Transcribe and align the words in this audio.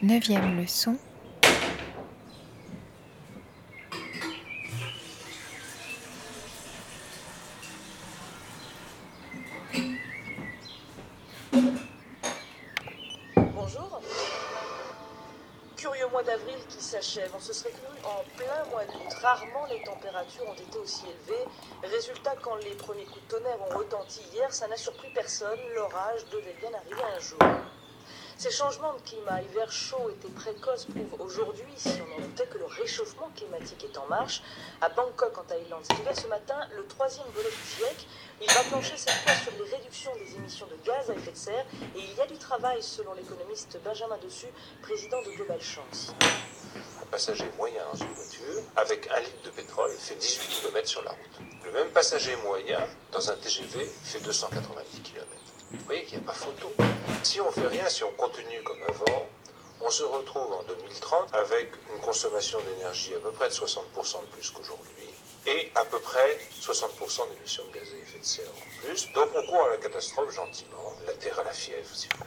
Neuvième 0.00 0.56
leçon. 0.60 0.96
Bonjour. 13.34 14.00
Curieux 15.76 16.06
mois 16.12 16.22
d'avril 16.22 16.54
qui 16.68 16.80
s'achève. 16.80 17.32
On 17.34 17.40
se 17.40 17.52
serait 17.52 17.70
cru 17.70 17.80
en 18.04 18.22
plein 18.36 18.70
mois 18.70 18.84
d'août. 18.84 19.12
Rarement 19.20 19.66
les 19.68 19.82
températures 19.82 20.48
ont 20.48 20.54
été 20.54 20.78
aussi 20.78 21.06
élevées. 21.06 21.44
Résultat, 21.82 22.36
quand 22.40 22.54
les 22.62 22.76
premiers 22.76 23.04
coups 23.06 23.24
de 23.26 23.36
tonnerre 23.36 23.60
ont 23.68 23.78
retenti 23.78 24.20
hier, 24.32 24.54
ça 24.54 24.68
n'a 24.68 24.76
surpris 24.76 25.10
personne. 25.12 25.58
L'orage 25.74 26.24
devait 26.30 26.54
bien 26.60 26.70
arriver 26.72 27.02
un 27.16 27.18
jour. 27.18 27.38
Ces 28.38 28.52
changements 28.52 28.92
de 28.92 29.00
climat, 29.00 29.42
hiver 29.42 29.68
chaud, 29.72 30.10
été 30.10 30.28
précoce, 30.28 30.84
prouvent 30.84 31.26
aujourd'hui, 31.26 31.72
si 31.76 31.90
on 32.00 32.16
en 32.16 32.24
doutait, 32.24 32.46
que 32.46 32.58
le 32.58 32.66
réchauffement 32.66 33.28
climatique 33.34 33.82
est 33.82 33.98
en 33.98 34.06
marche. 34.06 34.42
À 34.80 34.88
Bangkok, 34.90 35.36
en 35.38 35.42
Thaïlande, 35.42 35.82
ce 36.14 36.26
matin 36.28 36.54
le 36.76 36.86
troisième 36.86 37.26
volet 37.34 37.48
du 37.48 37.76
GIEC. 37.76 38.06
Il 38.40 38.46
va 38.52 38.62
plancher 38.70 38.96
cette 38.96 39.10
fois 39.10 39.32
sur 39.42 39.52
les 39.60 39.68
réductions 39.68 40.12
des 40.14 40.36
émissions 40.36 40.68
de 40.68 40.76
gaz 40.86 41.10
à 41.10 41.14
effet 41.14 41.32
de 41.32 41.36
serre. 41.36 41.66
Et 41.96 41.98
il 41.98 42.14
y 42.14 42.20
a 42.20 42.28
du 42.28 42.38
travail, 42.38 42.80
selon 42.80 43.12
l'économiste 43.14 43.76
Benjamin 43.82 44.18
Dessus, 44.18 44.52
président 44.82 45.20
de 45.22 45.30
Global 45.30 45.60
Chance. 45.60 46.14
Un 47.02 47.06
passager 47.06 47.50
moyen 47.56 47.82
dans 47.92 47.98
une 47.98 48.12
voiture, 48.12 48.62
avec 48.76 49.10
un 49.10 49.18
litre 49.18 49.42
de 49.46 49.50
pétrole, 49.50 49.90
fait 49.98 50.14
18 50.14 50.62
km 50.62 50.86
sur 50.86 51.02
la 51.02 51.10
route. 51.10 51.40
Le 51.64 51.72
même 51.72 51.88
passager 51.88 52.36
moyen, 52.36 52.86
dans 53.10 53.30
un 53.32 53.34
TGV, 53.34 53.84
fait 54.04 54.20
290 54.20 55.00
km. 55.00 55.26
Vous 55.70 55.84
voyez 55.84 56.04
qu'il 56.04 56.18
n'y 56.18 56.24
a 56.24 56.26
pas 56.26 56.32
photo. 56.32 56.72
Si 57.22 57.40
on 57.40 57.50
fait 57.50 57.66
rien, 57.66 57.88
si 57.88 58.02
on 58.04 58.12
continue 58.12 58.62
comme 58.64 58.82
avant, 58.88 59.26
on 59.80 59.90
se 59.90 60.02
retrouve 60.02 60.52
en 60.52 60.62
2030 60.62 61.34
avec 61.34 61.70
une 61.94 62.00
consommation 62.00 62.58
d'énergie 62.60 63.14
à 63.14 63.18
peu 63.18 63.30
près 63.32 63.48
de 63.48 63.54
60% 63.54 64.20
de 64.22 64.26
plus 64.32 64.50
qu'aujourd'hui 64.50 65.08
et 65.46 65.70
à 65.74 65.84
peu 65.84 65.98
près 66.00 66.38
60% 66.60 67.28
d'émissions 67.30 67.64
de 67.68 67.78
gaz 67.78 67.88
à 67.92 67.96
effet 67.96 68.18
de 68.18 68.24
serre 68.24 68.46
en 68.48 68.86
plus. 68.86 69.12
Donc 69.12 69.28
on 69.34 69.46
court 69.46 69.66
à 69.66 69.70
la 69.70 69.76
catastrophe 69.76 70.34
gentiment, 70.34 70.94
la 71.06 71.12
terre 71.12 71.38
à 71.38 71.44
la 71.44 71.52
fièvre, 71.52 71.88
si 71.92 72.08
vous. 72.16 72.24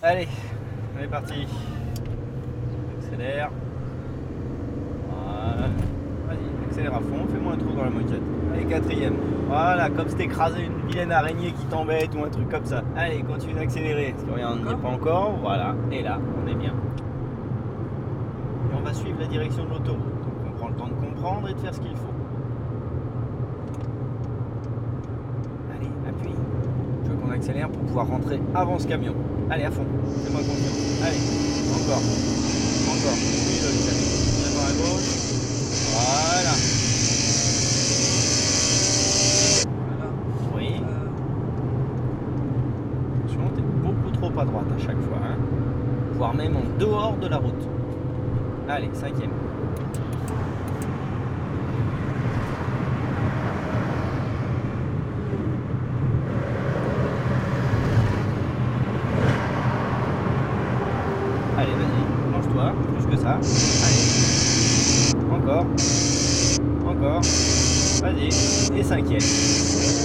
Allez, 0.00 0.28
on 0.96 1.02
est 1.02 1.08
parti. 1.08 1.46
Accélère. 3.02 3.50
Voilà. 5.08 5.70
Accélère 6.78 6.94
à 6.94 7.00
fond, 7.00 7.26
fais-moi 7.28 7.54
un 7.54 7.56
trou 7.56 7.72
dans 7.74 7.82
la 7.82 7.90
moquette. 7.90 8.22
Allez, 8.54 8.64
quatrième. 8.66 9.14
Voilà, 9.48 9.90
comme 9.90 10.08
si 10.08 10.22
écrasé 10.22 10.62
une 10.62 10.86
vilaine 10.86 11.10
araignée 11.10 11.50
qui 11.50 11.66
t'embête 11.66 12.10
ou 12.14 12.22
un 12.22 12.28
truc 12.28 12.48
comme 12.48 12.64
ça. 12.64 12.84
Allez, 12.96 13.20
continue 13.24 13.54
d'accélérer. 13.54 14.14
Parce 14.14 14.38
n'y 14.38 14.70
est 14.70 14.76
pas 14.76 14.88
encore. 14.88 15.38
Voilà, 15.42 15.74
et 15.90 16.02
là, 16.02 16.20
on 16.40 16.46
est 16.48 16.54
bien. 16.54 16.72
Et 18.70 18.76
on 18.78 18.80
va 18.80 18.92
suivre 18.92 19.18
la 19.18 19.26
direction 19.26 19.64
de 19.64 19.70
l'autoroute. 19.70 20.04
Donc 20.04 20.34
on 20.46 20.52
prend 20.56 20.68
le 20.68 20.74
temps 20.76 20.86
de 20.86 21.04
comprendre 21.04 21.48
et 21.48 21.54
de 21.54 21.58
faire 21.58 21.74
ce 21.74 21.80
qu'il 21.80 21.96
faut. 21.96 22.14
Allez, 25.74 25.90
appuie. 26.08 26.36
Je 27.02 27.10
veux 27.10 27.16
qu'on 27.16 27.32
accélère 27.32 27.70
pour 27.70 27.82
pouvoir 27.82 28.06
rentrer 28.06 28.40
avant 28.54 28.78
ce 28.78 28.86
camion. 28.86 29.16
Allez, 29.50 29.64
à 29.64 29.72
fond. 29.72 29.84
Fais-moi 30.24 30.42
confiance. 30.42 31.02
Allez, 31.02 31.18
encore. 31.74 32.02
Encore. 32.86 33.18
Oui, 33.18 33.58
à 34.64 34.72
gauche. 34.74 35.28
Voilà. 35.98 36.54
Oui. 40.54 40.80
Attention, 43.24 43.40
t'es 43.54 43.62
beaucoup 43.62 44.10
trop 44.10 44.40
à 44.40 44.44
droite 44.44 44.66
à 44.76 44.78
chaque 44.78 45.00
fois. 45.00 45.18
Hein. 45.22 45.36
Même 46.36 46.56
en 46.56 46.78
dehors 46.78 47.16
de 47.20 47.26
la 47.26 47.38
route. 47.38 47.52
Allez, 48.68 48.90
cinquième. 48.92 49.30
Allez, 61.56 61.72
vas-y, 61.72 62.32
lance-toi, 62.32 62.72
plus 62.98 63.06
que 63.06 63.20
ça. 63.20 63.40
Allez. 63.84 64.04
Encore. 65.32 65.66
Encore. 66.86 67.22
Vas-y. 68.00 68.78
Et 68.78 68.84
cinquième. 68.84 69.97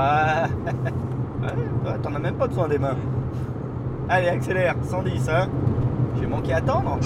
Ah 0.00 0.46
Ouais, 1.42 1.98
T'en 2.02 2.14
as 2.14 2.18
même 2.20 2.36
pas 2.36 2.46
besoin 2.46 2.68
des 2.68 2.78
mains. 2.78 2.96
Allez, 4.08 4.28
accélère. 4.28 4.76
110, 4.88 5.28
hein. 5.28 5.48
J'ai 6.20 6.26
manqué 6.26 6.52
à 6.52 6.58
attendre. 6.58 6.98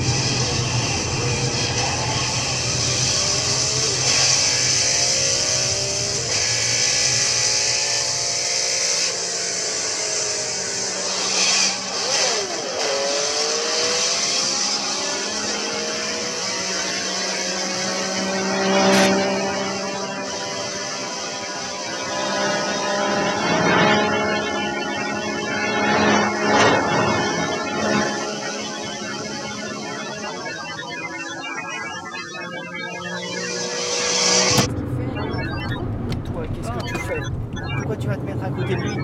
Tu 37.98 38.08
vas 38.08 38.16
te 38.16 38.24
mettre 38.24 38.42
à 38.42 38.48
côté 38.48 38.74
de 38.74 38.80
lui 38.80 38.96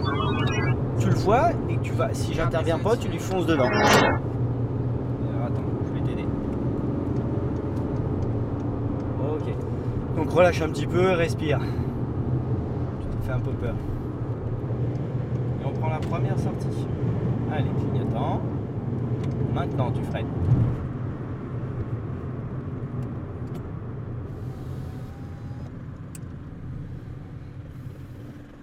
Tu 0.98 1.08
le 1.08 1.14
vois 1.16 1.50
et 1.68 1.78
tu 1.82 1.92
vas. 1.92 2.12
Si 2.14 2.32
j'interviens 2.32 2.78
pas, 2.78 2.96
tu 2.96 3.08
lui 3.08 3.18
fonces 3.18 3.46
dedans. 3.46 3.66
Attends, 3.66 4.16
je 5.86 5.92
vais 5.92 6.00
t'aider. 6.00 6.24
Ok. 9.20 9.54
Donc 10.16 10.30
relâche 10.30 10.62
un 10.62 10.70
petit 10.70 10.86
peu, 10.86 11.10
respire. 11.12 11.58
Tu 13.00 13.06
te 13.08 13.24
fais 13.24 13.32
un 13.32 13.40
peu 13.40 13.52
peur. 13.52 13.74
Et 15.60 15.66
on 15.66 15.72
prend 15.78 15.90
la 15.90 15.98
première 15.98 16.38
sortie. 16.38 16.86
Allez, 17.52 17.70
clignotant. 17.78 18.40
Maintenant, 19.54 19.92
tu 19.92 20.02
freines. 20.04 20.26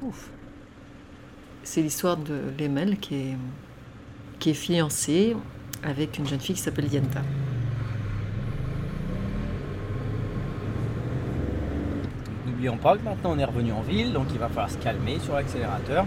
Ouf. 0.06 0.30
C'est 1.64 1.82
l'histoire 1.82 2.16
de 2.16 2.40
Lemel 2.60 2.98
qui 3.00 3.16
est, 3.16 3.38
qui 4.38 4.52
est 4.52 4.54
fiancé 4.54 5.36
avec 5.84 6.20
une 6.20 6.28
jeune 6.28 6.40
fille 6.40 6.56
qui 6.56 6.62
s'appelle 6.62 6.94
Yenta. 6.94 7.22
N'oublions 12.46 12.78
pas 12.78 12.98
que 12.98 13.04
maintenant 13.04 13.32
on 13.36 13.40
est 13.40 13.46
revenu 13.46 13.72
en 13.72 13.82
ville, 13.82 14.14
donc 14.14 14.28
il 14.32 14.38
va 14.38 14.48
falloir 14.48 14.70
se 14.70 14.78
calmer 14.78 15.18
sur 15.18 15.34
l'accélérateur. 15.34 16.06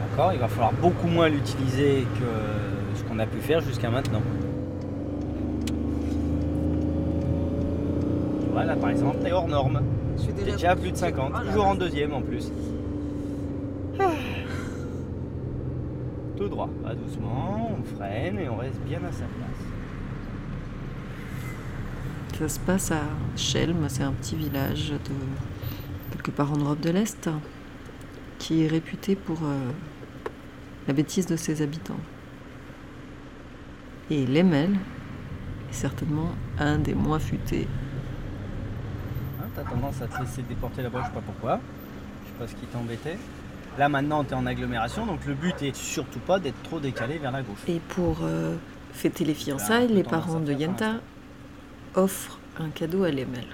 D'accord 0.00 0.32
Il 0.32 0.38
va 0.38 0.48
falloir 0.48 0.72
beaucoup 0.72 1.08
moins 1.08 1.28
l'utiliser 1.28 2.06
que 2.18 2.98
ce 2.98 3.04
qu'on 3.04 3.18
a 3.18 3.26
pu 3.26 3.38
faire 3.40 3.60
jusqu'à 3.60 3.90
maintenant. 3.90 4.22
Voilà, 8.50 8.76
par 8.76 8.88
exemple, 8.88 9.18
t'es 9.22 9.32
hors 9.32 9.48
norme. 9.48 9.82
Je 10.16 10.22
suis 10.22 10.32
déjà 10.32 10.70
à 10.70 10.76
plus 10.76 10.92
de 10.92 10.96
50, 10.96 11.32
Ah 11.34 11.42
toujours 11.44 11.66
en 11.66 11.74
deuxième 11.74 12.14
en 12.14 12.22
plus. 12.22 12.50
Droit, 16.48 16.68
pas 16.82 16.94
doucement, 16.94 17.78
on 17.78 17.96
freine 17.96 18.38
et 18.38 18.48
on 18.48 18.56
reste 18.56 18.80
bien 18.82 18.98
à 18.98 19.12
sa 19.12 19.24
place. 19.24 19.64
Ça 22.38 22.48
se 22.48 22.60
passe 22.60 22.90
à 22.90 23.02
Chelm, 23.36 23.88
c'est 23.88 24.02
un 24.02 24.12
petit 24.12 24.36
village 24.36 24.90
de 24.90 26.12
quelque 26.12 26.30
part 26.30 26.52
en 26.52 26.56
Europe 26.56 26.80
de 26.80 26.90
l'Est 26.90 27.30
qui 28.38 28.64
est 28.64 28.66
réputé 28.66 29.16
pour 29.16 29.38
euh, 29.44 29.70
la 30.86 30.92
bêtise 30.92 31.26
de 31.26 31.36
ses 31.36 31.62
habitants. 31.62 32.00
Et 34.10 34.26
Lemel 34.26 34.72
est 35.70 35.72
certainement 35.72 36.30
un 36.58 36.78
des 36.78 36.94
moins 36.94 37.18
futés. 37.18 37.66
Hein, 39.40 39.46
T'as 39.54 39.62
tendance 39.62 40.02
à 40.02 40.08
te 40.08 40.20
laisser 40.20 40.42
déporter 40.42 40.82
là-bas, 40.82 41.00
je 41.02 41.06
sais 41.06 41.14
pas 41.14 41.22
pourquoi. 41.24 41.60
Je 42.24 42.28
sais 42.28 42.38
pas 42.38 42.46
ce 42.48 42.54
qui 42.54 42.66
t'embêtait. 42.66 43.18
Là 43.78 43.88
maintenant, 43.88 44.22
tu 44.24 44.30
es 44.30 44.34
en 44.34 44.46
agglomération, 44.46 45.04
donc 45.06 45.26
le 45.26 45.34
but 45.34 45.60
est 45.62 45.74
surtout 45.74 46.20
pas 46.20 46.38
d'être 46.38 46.62
trop 46.62 46.78
décalé 46.78 47.18
vers 47.18 47.32
la 47.32 47.42
gauche. 47.42 47.58
Et 47.68 47.80
pour 47.88 48.18
euh, 48.22 48.54
Fêter 48.92 49.24
les 49.24 49.34
fiançailles, 49.34 49.88
les 49.88 50.04
parents 50.04 50.38
de 50.38 50.52
Yenta 50.52 50.94
offrent 51.96 52.38
un 52.60 52.68
cadeau 52.70 53.02
à 53.02 53.10
Lemel. 53.10 53.44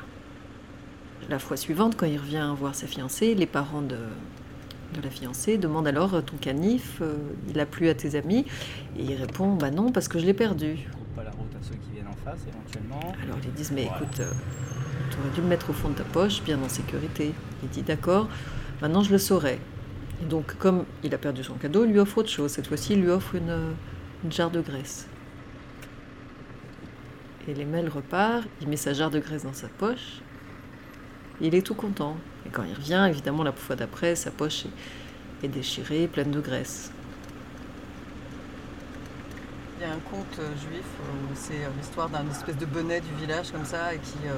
La 1.30 1.38
fois 1.38 1.56
suivante, 1.56 1.96
quand 1.96 2.04
il 2.06 2.18
revient 2.18 2.52
voir 2.58 2.74
sa 2.74 2.86
fiancée, 2.86 3.34
les 3.34 3.46
parents 3.46 3.80
de, 3.80 3.96
de 3.96 5.00
la 5.02 5.08
fiancée 5.08 5.56
demandent 5.56 5.86
alors 5.88 6.22
ton 6.22 6.36
canif, 6.36 6.98
euh, 7.00 7.14
il 7.48 7.58
a 7.58 7.64
plu 7.64 7.88
à 7.88 7.94
tes 7.94 8.16
amis? 8.16 8.44
Et 8.98 9.04
il 9.04 9.14
répond 9.14 9.54
Bah 9.54 9.70
non, 9.70 9.90
parce 9.92 10.08
que 10.08 10.18
je 10.18 10.26
l'ai 10.26 10.34
perdu. 10.34 10.76
Coupe 10.92 11.16
pas 11.16 11.24
la 11.24 11.30
route 11.30 11.54
à 11.58 11.62
ceux 11.64 11.76
qui 11.76 11.92
viennent 11.92 12.08
en 12.08 12.30
face 12.30 12.40
éventuellement. 12.46 13.14
Alors 13.22 13.38
ils 13.42 13.52
disent 13.54 13.72
Mais 13.72 13.84
Voilà. 13.84 13.96
écoute, 14.02 14.16
tu 15.10 15.18
aurais 15.18 15.30
dû 15.34 15.40
le 15.40 15.46
mettre 15.46 15.70
au 15.70 15.72
fond 15.72 15.88
de 15.88 15.94
ta 15.94 16.04
poche, 16.04 16.42
bien 16.42 16.58
en 16.62 16.68
sécurité. 16.68 17.32
Il 17.62 17.68
dit 17.70 17.82
D'accord, 17.82 18.28
maintenant 18.82 19.02
je 19.02 19.10
le 19.12 19.18
saurai. 19.18 19.58
Donc, 20.28 20.56
comme 20.58 20.84
il 21.02 21.14
a 21.14 21.18
perdu 21.18 21.42
son 21.42 21.54
cadeau, 21.54 21.84
il 21.84 21.92
lui 21.92 21.98
offre 21.98 22.18
autre 22.18 22.28
chose. 22.28 22.50
Cette 22.50 22.66
fois-ci, 22.66 22.92
il 22.92 23.02
lui 23.02 23.10
offre 23.10 23.34
une, 23.34 23.74
jarre 24.30 24.50
de 24.50 24.60
graisse. 24.60 25.06
Et 27.48 27.54
Lemel 27.54 27.88
repart, 27.88 28.44
il 28.60 28.68
met 28.68 28.76
sa 28.76 28.92
jarre 28.92 29.10
de 29.10 29.18
graisse 29.18 29.44
dans 29.44 29.54
sa 29.54 29.68
poche. 29.68 30.20
Il 31.40 31.54
est 31.54 31.66
tout 31.66 31.74
content. 31.74 32.16
Et 32.46 32.50
quand 32.50 32.64
il 32.64 32.74
revient, 32.74 33.06
évidemment, 33.08 33.42
la 33.42 33.52
fois 33.52 33.76
d'après, 33.76 34.14
sa 34.14 34.30
poche 34.30 34.66
est, 34.66 35.46
est 35.46 35.48
déchirée, 35.48 36.06
pleine 36.06 36.30
de 36.30 36.40
graisse. 36.40 36.92
Il 39.80 39.84
y 39.84 39.86
a 39.86 39.94
un 39.94 39.98
conte 40.10 40.38
euh, 40.38 40.48
juif 40.58 40.84
où 41.00 41.34
c'est 41.34 41.64
euh, 41.64 41.68
l'histoire 41.78 42.10
d'un 42.10 42.28
espèce 42.30 42.58
de 42.58 42.66
bonnet 42.66 43.00
du 43.00 43.14
village 43.14 43.50
comme 43.50 43.64
ça 43.64 43.94
et 43.94 43.98
qui 43.98 44.18
euh, 44.26 44.34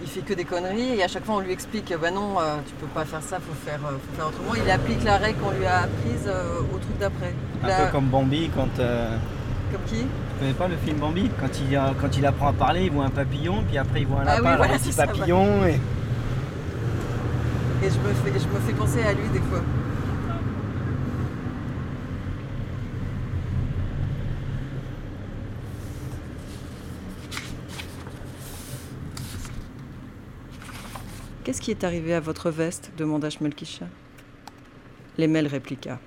il 0.00 0.08
fait 0.08 0.20
que 0.20 0.34
des 0.34 0.44
conneries 0.44 0.96
et 0.98 1.02
à 1.02 1.08
chaque 1.08 1.24
fois 1.24 1.36
on 1.36 1.40
lui 1.40 1.52
explique 1.52 1.92
bah 2.00 2.10
non 2.10 2.40
euh, 2.40 2.56
tu 2.66 2.72
peux 2.74 2.86
pas 2.86 3.04
faire 3.04 3.22
ça 3.22 3.36
faut 3.38 3.54
faire 3.64 3.80
euh, 3.86 3.92
faut 3.92 4.16
faire 4.16 4.28
autrement 4.28 4.54
il 4.54 4.70
applique 4.70 5.04
la 5.04 5.16
règle 5.18 5.38
qu'on 5.40 5.50
lui 5.50 5.66
a 5.66 5.82
apprise 5.82 6.26
euh, 6.26 6.60
au 6.74 6.78
truc 6.78 6.98
d'après 6.98 7.34
Un 7.62 7.84
peu 7.86 7.92
comme 7.92 8.06
Bambi 8.06 8.50
quand. 8.54 8.78
euh, 8.78 9.16
comme 9.70 9.80
qui? 9.86 10.00
Tu 10.02 10.06
connais 10.40 10.52
pas 10.54 10.68
le 10.68 10.76
film 10.76 10.98
Bambi? 10.98 11.30
Quand 11.40 11.48
il, 11.60 11.78
quand 12.00 12.16
il 12.18 12.26
apprend 12.26 12.48
à 12.48 12.52
parler, 12.52 12.84
il 12.84 12.90
voit 12.92 13.04
un 13.04 13.10
papillon, 13.10 13.62
puis 13.68 13.78
après 13.78 14.00
il 14.00 14.06
voit 14.06 14.20
un 14.20 14.24
Ah 14.26 14.36
lapin, 14.36 14.40
oui, 14.42 14.46
alors 14.48 14.58
voilà, 14.58 14.74
il 14.74 14.78
dit 14.80 14.84
c'est 14.86 14.92
ça, 14.92 15.06
papillon. 15.06 15.64
Et... 15.66 15.80
et 17.86 17.90
je 17.90 17.98
me 17.98 18.12
fais 18.14 18.38
je 18.38 18.48
me 18.48 18.60
fais 18.66 18.72
penser 18.72 19.02
à 19.02 19.12
lui 19.12 19.28
des 19.32 19.40
fois 19.40 19.60
Qu'est-ce 31.44 31.60
qui 31.60 31.72
est 31.72 31.82
arrivé 31.82 32.14
à 32.14 32.20
votre 32.20 32.50
veste 32.50 32.92
demanda 32.96 33.28
Shmelkisha. 33.28 33.86
Lemel 35.18 35.48
répliqua. 35.48 35.98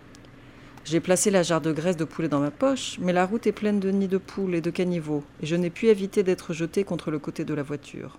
J'ai 0.86 1.02
placé 1.02 1.30
la 1.30 1.44
jarre 1.44 1.60
de 1.60 1.74
graisse 1.74 1.98
de 1.98 2.06
poulet 2.06 2.30
dans 2.30 2.40
ma 2.40 2.52
poche, 2.52 2.98
mais 3.02 3.12
la 3.12 3.26
route 3.26 3.46
est 3.46 3.52
pleine 3.52 3.82
de 3.82 3.90
nids 3.90 4.08
de 4.08 4.18
poules 4.18 4.56
et 4.56 4.62
de 4.62 4.70
caniveaux, 4.70 5.26
et 5.42 5.46
je 5.46 5.58
n'ai 5.58 5.70
pu 5.70 5.88
éviter 5.88 6.24
d'être 6.24 6.54
jeté 6.54 6.86
contre 6.86 7.12
le 7.12 7.20
côté 7.20 7.44
de 7.44 7.54
la 7.54 7.64
voiture. 7.64 8.18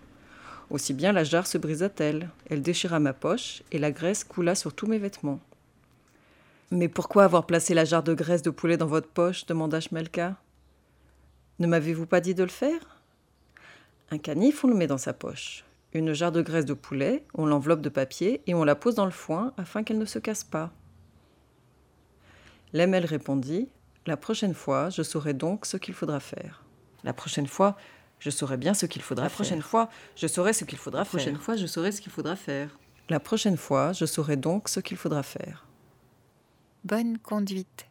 Aussi 0.69 0.93
bien 0.93 1.13
la 1.13 1.25
jarre 1.25 1.47
se 1.47 1.57
brisa-t-elle. 1.57 2.29
Elle 2.51 2.61
déchira 2.61 3.01
ma 3.01 3.15
poche, 3.15 3.63
et 3.73 3.79
la 3.79 3.93
graisse 3.93 4.23
coula 4.23 4.55
sur 4.55 4.75
tous 4.75 4.87
mes 4.87 4.99
vêtements. 4.99 5.41
Mais 6.71 6.89
pourquoi 6.89 7.25
avoir 7.25 7.47
placé 7.47 7.73
la 7.73 7.87
jarre 7.87 8.03
de 8.03 8.13
graisse 8.13 8.43
de 8.43 8.51
poulet 8.51 8.77
dans 8.77 8.87
votre 8.87 9.09
poche 9.09 9.47
demanda 9.47 9.81
Shmelka. 9.81 10.37
Ne 11.61 11.67
m'avez-vous 11.67 12.07
pas 12.07 12.21
dit 12.21 12.35
de 12.35 12.43
le 12.43 12.51
faire? 12.51 13.01
Un 14.11 14.19
canif, 14.19 14.65
on 14.65 14.69
le 14.69 14.75
met 14.75 14.87
dans 14.87 14.99
sa 14.99 15.15
poche. 15.15 15.65
Une 15.97 16.13
jarre 16.13 16.31
de 16.31 16.43
graisse 16.43 16.67
de 16.67 16.75
poulet, 16.75 17.25
on 17.33 17.47
l'enveloppe 17.47 17.81
de 17.81 17.89
papier 17.89 18.43
et 18.47 18.53
on 18.53 18.65
la 18.65 18.75
pose 18.75 18.97
dans 18.97 19.07
le 19.07 19.11
foin 19.11 19.55
afin 19.57 19.83
qu'elle 19.83 19.97
ne 19.97 20.05
se 20.05 20.19
casse 20.19 20.45
pas. 20.45 20.71
Lemel 22.75 23.07
répondit 23.07 23.71
La 24.05 24.19
prochaine 24.19 24.53
fois, 24.53 24.91
je 24.91 25.03
saurai 25.03 25.33
donc 25.33 25.65
ce 25.65 25.79
qu'il 25.79 25.95
faudra 25.95 26.21
faire. 26.21 26.63
La 27.03 27.15
prochaine 27.15 27.47
fois, 27.47 27.79
je 28.19 28.29
saurai 28.29 28.59
bien 28.59 28.75
ce 28.75 28.85
qu'il 28.85 29.01
faudra 29.01 29.25
La 29.25 29.31
faire. 29.31 29.37
prochaine 29.37 29.63
fois, 29.63 29.89
je 30.17 30.27
saurai 30.27 30.53
ce 30.53 30.65
qu'il 30.65 30.77
faudra 30.77 31.01
La 31.01 31.07
prochaine 31.07 31.39
fois, 31.39 31.57
je 31.57 31.65
saurai 31.65 31.91
ce 31.93 32.03
qu'il 32.03 32.13
faudra 32.13 32.37
faire. 32.37 32.79
La 33.09 33.19
prochaine 33.19 33.57
fois, 33.57 33.95
je 33.95 34.05
saurai 34.05 34.37
donc 34.37 34.69
ce 34.69 34.81
qu'il 34.81 34.99
faudra 34.99 35.23
faire. 35.23 35.65
Bonne 36.85 37.17
conduite. 37.17 37.87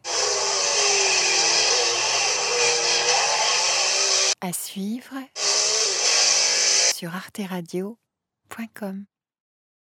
À 4.40 4.52
suivre 4.52 5.14
sur 6.96 7.14
arteradio.com. 7.14 9.06